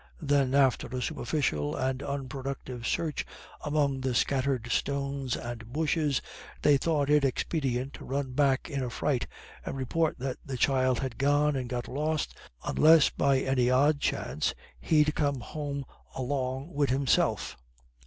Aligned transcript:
Then, 0.23 0.55
after 0.55 0.87
a 0.87 0.99
superficial 0.99 1.75
and 1.75 2.01
unproductive 2.01 2.87
search 2.87 3.23
among 3.63 4.01
the 4.01 4.15
scattered 4.15 4.71
stones 4.71 5.37
and 5.37 5.63
bushes, 5.71 6.23
they 6.63 6.77
thought 6.77 7.07
it 7.11 7.23
expedient 7.23 7.93
to 7.93 8.05
run 8.05 8.31
back 8.31 8.67
in 8.67 8.81
a 8.81 8.89
fright, 8.89 9.27
and 9.63 9.77
report 9.77 10.17
that 10.17 10.37
the 10.43 10.57
child 10.57 11.01
had 11.01 11.19
gone 11.19 11.55
and 11.55 11.69
got 11.69 11.87
lost, 11.87 12.35
unless 12.65 13.11
by 13.11 13.41
any 13.41 13.69
odd 13.69 13.99
chance 13.99 14.55
he'd 14.79 15.13
come 15.13 15.39
home 15.39 15.85
along 16.15 16.73
wid 16.73 16.89
himself. 16.89 17.55